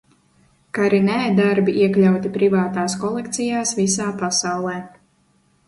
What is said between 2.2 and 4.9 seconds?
privātās kolekcijās visā pasaulē.